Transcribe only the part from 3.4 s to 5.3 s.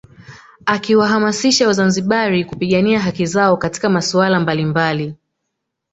katika masuala mbalimbali